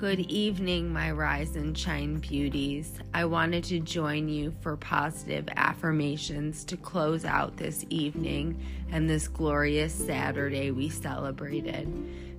Good 0.00 0.20
evening, 0.20 0.94
my 0.94 1.10
rise 1.10 1.56
and 1.56 1.76
shine 1.76 2.20
beauties. 2.20 2.98
I 3.12 3.26
wanted 3.26 3.64
to 3.64 3.80
join 3.80 4.30
you 4.30 4.54
for 4.62 4.78
positive 4.78 5.46
affirmations 5.56 6.64
to 6.64 6.78
close 6.78 7.26
out 7.26 7.58
this 7.58 7.84
evening 7.90 8.64
and 8.90 9.10
this 9.10 9.28
glorious 9.28 9.92
Saturday 9.92 10.70
we 10.70 10.88
celebrated. 10.88 11.86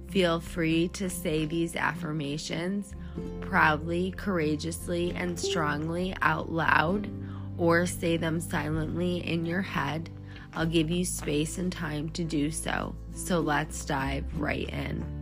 Feel 0.09 0.39
free 0.39 0.87
to 0.87 1.07
say 1.07 1.45
these 1.45 1.75
affirmations 1.75 2.95
proudly, 3.41 4.09
courageously, 4.17 5.13
and 5.15 5.39
strongly 5.39 6.15
out 6.23 6.51
loud, 6.51 7.11
or 7.59 7.85
say 7.85 8.17
them 8.17 8.39
silently 8.39 9.17
in 9.17 9.45
your 9.45 9.61
head. 9.61 10.09
I'll 10.55 10.65
give 10.65 10.89
you 10.89 11.05
space 11.05 11.59
and 11.59 11.71
time 11.71 12.09
to 12.09 12.23
do 12.23 12.49
so. 12.49 12.95
So 13.13 13.39
let's 13.39 13.85
dive 13.85 14.25
right 14.41 14.67
in. 14.67 15.20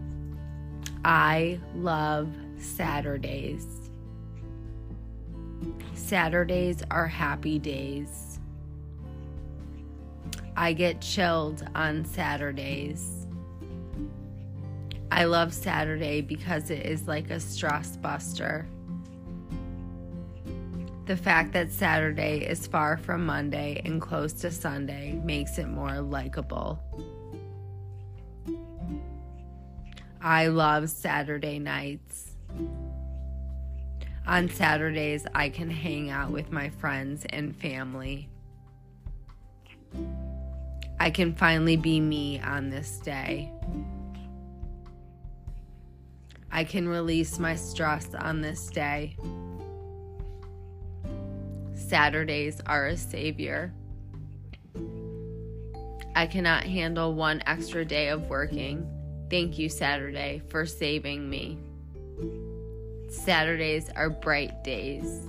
I 1.05 1.59
love 1.75 2.29
Saturdays. 2.57 3.65
Saturdays 5.93 6.83
are 6.91 7.07
happy 7.07 7.59
days. 7.59 8.39
I 10.57 10.73
get 10.73 10.99
chilled 10.99 11.65
on 11.73 12.03
Saturdays. 12.03 13.27
I 15.11 15.23
love 15.23 15.53
Saturday 15.53 16.21
because 16.21 16.69
it 16.69 16.85
is 16.85 17.07
like 17.07 17.29
a 17.29 17.39
stress 17.39 17.95
buster. 17.97 18.67
The 21.05 21.17
fact 21.17 21.53
that 21.53 21.71
Saturday 21.71 22.45
is 22.45 22.67
far 22.67 22.97
from 22.97 23.25
Monday 23.25 23.81
and 23.85 24.01
close 24.01 24.33
to 24.33 24.51
Sunday 24.51 25.19
makes 25.23 25.57
it 25.57 25.67
more 25.67 26.01
likable. 26.01 26.79
I 30.21 30.47
love 30.47 30.89
Saturday 30.89 31.59
nights. 31.59 32.31
On 34.27 34.49
Saturdays, 34.49 35.25
I 35.33 35.49
can 35.49 35.69
hang 35.69 36.09
out 36.09 36.29
with 36.29 36.51
my 36.51 36.69
friends 36.69 37.25
and 37.29 37.55
family. 37.55 38.29
I 40.99 41.09
can 41.09 41.33
finally 41.33 41.77
be 41.77 42.01
me 42.01 42.39
on 42.41 42.69
this 42.69 42.97
day. 42.99 43.51
I 46.51 46.65
can 46.65 46.87
release 46.87 47.39
my 47.39 47.55
stress 47.55 48.13
on 48.13 48.41
this 48.41 48.67
day. 48.67 49.15
Saturdays 51.73 52.59
are 52.65 52.87
a 52.87 52.97
savior. 52.97 53.73
I 56.13 56.27
cannot 56.27 56.63
handle 56.63 57.13
one 57.13 57.41
extra 57.45 57.85
day 57.85 58.09
of 58.09 58.29
working. 58.29 58.85
Thank 59.29 59.59
you, 59.59 59.69
Saturday, 59.69 60.41
for 60.47 60.65
saving 60.65 61.29
me. 61.29 61.59
Saturdays 63.09 63.89
are 63.95 64.09
bright 64.09 64.63
days. 64.63 65.21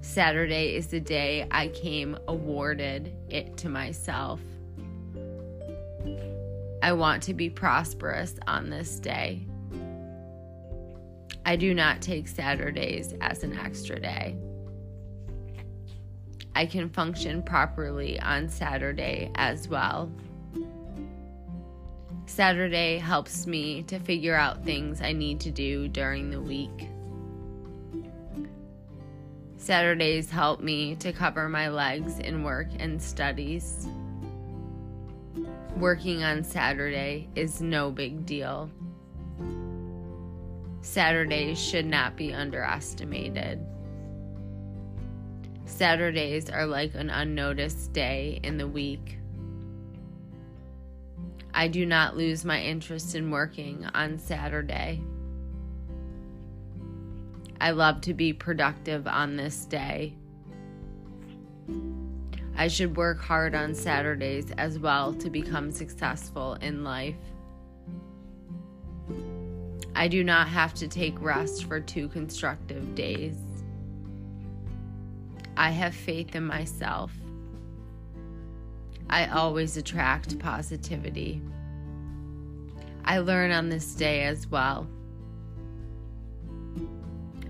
Saturday 0.00 0.74
is 0.74 0.86
the 0.86 1.00
day 1.00 1.46
I 1.50 1.68
came 1.68 2.16
awarded 2.28 3.12
it 3.28 3.56
to 3.58 3.68
myself. 3.68 4.40
I 6.82 6.92
want 6.92 7.22
to 7.24 7.34
be 7.34 7.50
prosperous 7.50 8.36
on 8.46 8.70
this 8.70 9.00
day. 9.00 9.46
I 11.44 11.56
do 11.56 11.74
not 11.74 12.00
take 12.00 12.28
Saturdays 12.28 13.14
as 13.20 13.42
an 13.42 13.56
extra 13.58 14.00
day. 14.00 14.36
I 16.54 16.66
can 16.66 16.88
function 16.90 17.42
properly 17.42 18.20
on 18.20 18.48
Saturday 18.48 19.30
as 19.34 19.68
well. 19.68 20.10
Saturday 22.28 22.98
helps 22.98 23.46
me 23.46 23.82
to 23.84 23.98
figure 23.98 24.34
out 24.34 24.62
things 24.62 25.00
I 25.00 25.12
need 25.12 25.40
to 25.40 25.50
do 25.50 25.88
during 25.88 26.30
the 26.30 26.40
week. 26.40 26.88
Saturdays 29.56 30.30
help 30.30 30.60
me 30.60 30.94
to 30.96 31.12
cover 31.12 31.48
my 31.48 31.68
legs 31.68 32.18
in 32.18 32.44
work 32.44 32.68
and 32.78 33.02
studies. 33.02 33.88
Working 35.78 36.22
on 36.22 36.44
Saturday 36.44 37.28
is 37.34 37.62
no 37.62 37.90
big 37.90 38.26
deal. 38.26 38.70
Saturdays 40.82 41.58
should 41.58 41.86
not 41.86 42.14
be 42.14 42.32
underestimated. 42.32 43.58
Saturdays 45.64 46.50
are 46.50 46.66
like 46.66 46.94
an 46.94 47.10
unnoticed 47.10 47.92
day 47.92 48.38
in 48.42 48.58
the 48.58 48.68
week. 48.68 49.17
I 51.58 51.66
do 51.66 51.84
not 51.84 52.16
lose 52.16 52.44
my 52.44 52.62
interest 52.62 53.16
in 53.16 53.32
working 53.32 53.84
on 53.92 54.20
Saturday. 54.20 55.02
I 57.60 57.72
love 57.72 58.00
to 58.02 58.14
be 58.14 58.32
productive 58.32 59.08
on 59.08 59.34
this 59.34 59.64
day. 59.64 60.14
I 62.56 62.68
should 62.68 62.96
work 62.96 63.20
hard 63.20 63.56
on 63.56 63.74
Saturdays 63.74 64.52
as 64.56 64.78
well 64.78 65.12
to 65.14 65.30
become 65.30 65.72
successful 65.72 66.54
in 66.60 66.84
life. 66.84 67.16
I 69.96 70.06
do 70.06 70.22
not 70.22 70.46
have 70.46 70.74
to 70.74 70.86
take 70.86 71.20
rest 71.20 71.64
for 71.64 71.80
two 71.80 72.06
constructive 72.06 72.94
days. 72.94 73.34
I 75.56 75.70
have 75.70 75.92
faith 75.92 76.36
in 76.36 76.46
myself. 76.46 77.10
I 79.10 79.26
always 79.26 79.76
attract 79.76 80.38
positivity. 80.38 81.40
I 83.04 83.18
learn 83.18 83.52
on 83.52 83.68
this 83.68 83.94
day 83.94 84.24
as 84.24 84.46
well. 84.46 84.86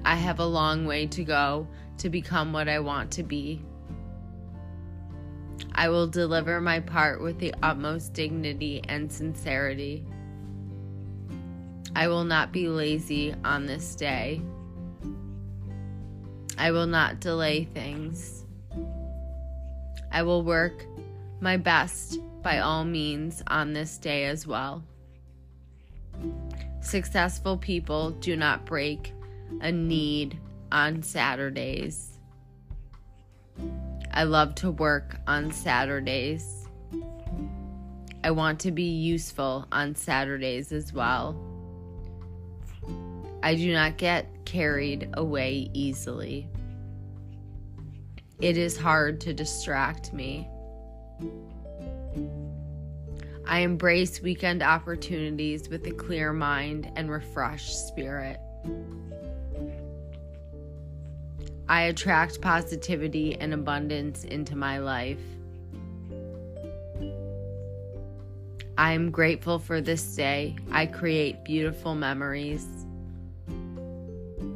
I 0.04 0.14
have 0.14 0.38
a 0.38 0.46
long 0.46 0.86
way 0.86 1.06
to 1.08 1.24
go 1.24 1.66
to 1.98 2.08
become 2.08 2.52
what 2.52 2.68
I 2.68 2.78
want 2.78 3.10
to 3.12 3.22
be. 3.22 3.60
I 5.74 5.88
will 5.88 6.06
deliver 6.06 6.60
my 6.60 6.80
part 6.80 7.20
with 7.20 7.38
the 7.38 7.54
utmost 7.62 8.12
dignity 8.12 8.82
and 8.88 9.10
sincerity. 9.10 10.04
I 11.96 12.06
will 12.06 12.24
not 12.24 12.52
be 12.52 12.68
lazy 12.68 13.34
on 13.44 13.66
this 13.66 13.96
day. 13.96 14.40
I 16.56 16.70
will 16.70 16.86
not 16.86 17.20
delay 17.20 17.64
things. 17.64 18.44
I 20.10 20.22
will 20.22 20.42
work 20.42 20.84
my 21.40 21.56
best 21.56 22.18
by 22.42 22.58
all 22.58 22.84
means 22.84 23.42
on 23.46 23.72
this 23.72 23.98
day 23.98 24.24
as 24.24 24.46
well. 24.46 24.82
Successful 26.80 27.56
people 27.56 28.10
do 28.12 28.36
not 28.36 28.64
break 28.64 29.12
a 29.60 29.70
need 29.70 30.38
on 30.72 31.02
Saturdays. 31.02 32.18
I 34.12 34.24
love 34.24 34.54
to 34.56 34.70
work 34.70 35.16
on 35.26 35.52
Saturdays. 35.52 36.66
I 38.24 38.30
want 38.30 38.60
to 38.60 38.70
be 38.72 38.90
useful 38.90 39.66
on 39.70 39.94
Saturdays 39.94 40.72
as 40.72 40.92
well. 40.92 41.36
I 43.42 43.54
do 43.54 43.72
not 43.72 43.96
get 43.96 44.44
carried 44.44 45.08
away 45.14 45.70
easily. 45.72 46.48
It 48.40 48.56
is 48.56 48.76
hard 48.76 49.20
to 49.22 49.32
distract 49.32 50.12
me. 50.12 50.48
I 53.46 53.60
embrace 53.60 54.20
weekend 54.20 54.62
opportunities 54.62 55.68
with 55.70 55.86
a 55.86 55.92
clear 55.92 56.32
mind 56.32 56.92
and 56.96 57.10
refreshed 57.10 57.88
spirit. 57.88 58.38
I 61.68 61.82
attract 61.82 62.40
positivity 62.40 63.36
and 63.40 63.54
abundance 63.54 64.24
into 64.24 64.56
my 64.56 64.78
life. 64.78 65.20
I 68.78 68.92
am 68.92 69.10
grateful 69.10 69.58
for 69.58 69.80
this 69.80 70.14
day. 70.14 70.56
I 70.70 70.86
create 70.86 71.44
beautiful 71.44 71.94
memories. 71.94 72.66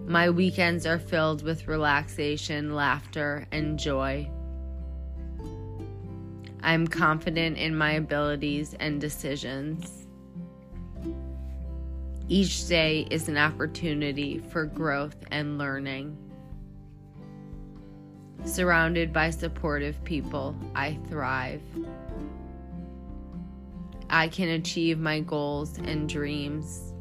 My 0.06 0.31
weekends 0.31 0.87
are 0.87 0.99
filled 0.99 1.43
with 1.43 1.67
relaxation, 1.67 2.75
laughter, 2.75 3.47
and 3.50 3.79
joy. 3.79 4.31
I 6.62 6.75
am 6.75 6.87
confident 6.87 7.59
in 7.59 7.76
my 7.76 7.93
abilities 7.93 8.75
and 8.79 9.00
decisions. 9.00 10.06
Each 12.29 12.67
day 12.69 13.06
is 13.11 13.29
an 13.29 13.37
opportunity 13.37 14.38
for 14.38 14.64
growth 14.64 15.17
and 15.31 15.59
learning. 15.59 16.17
Surrounded 18.44 19.12
by 19.12 19.31
supportive 19.31 20.03
people, 20.05 20.56
I 20.75 20.99
thrive. 21.09 21.62
I 24.08 24.29
can 24.29 24.49
achieve 24.50 24.99
my 24.99 25.20
goals 25.20 25.79
and 25.79 26.08
dreams. 26.08 26.93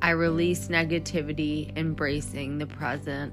I 0.00 0.10
release 0.10 0.68
negativity, 0.68 1.76
embracing 1.76 2.58
the 2.58 2.66
present. 2.66 3.32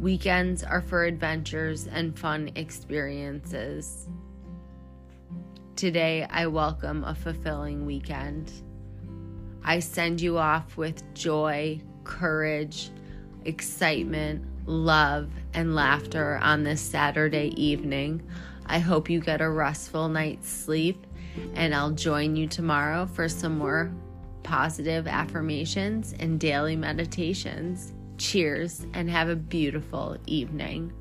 Weekends 0.00 0.64
are 0.64 0.80
for 0.80 1.04
adventures 1.04 1.86
and 1.86 2.18
fun 2.18 2.52
experiences. 2.54 4.08
Today, 5.76 6.26
I 6.30 6.46
welcome 6.46 7.04
a 7.04 7.14
fulfilling 7.14 7.84
weekend. 7.84 8.50
I 9.62 9.80
send 9.80 10.22
you 10.22 10.38
off 10.38 10.78
with 10.78 11.02
joy, 11.12 11.82
courage, 12.04 12.88
excitement, 13.44 14.42
love, 14.64 15.28
and 15.52 15.74
laughter 15.74 16.38
on 16.42 16.62
this 16.64 16.80
Saturday 16.80 17.52
evening. 17.62 18.22
I 18.64 18.78
hope 18.78 19.10
you 19.10 19.20
get 19.20 19.42
a 19.42 19.50
restful 19.50 20.08
night's 20.08 20.48
sleep, 20.48 21.06
and 21.52 21.74
I'll 21.74 21.90
join 21.90 22.36
you 22.36 22.46
tomorrow 22.46 23.04
for 23.04 23.28
some 23.28 23.58
more 23.58 23.92
positive 24.44 25.06
affirmations 25.06 26.14
and 26.18 26.40
daily 26.40 26.74
meditations. 26.74 27.92
Cheers 28.20 28.86
and 28.92 29.08
have 29.08 29.30
a 29.30 29.34
beautiful 29.34 30.18
evening. 30.26 30.92